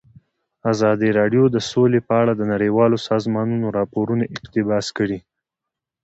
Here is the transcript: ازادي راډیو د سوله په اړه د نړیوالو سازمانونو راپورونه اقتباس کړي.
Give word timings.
ازادي 0.71 1.09
راډیو 1.19 1.43
د 1.51 1.57
سوله 1.69 1.99
په 2.07 2.13
اړه 2.21 2.33
د 2.35 2.41
نړیوالو 2.53 2.97
سازمانونو 3.09 3.67
راپورونه 3.77 4.23
اقتباس 4.35 4.85
کړي. 4.97 5.19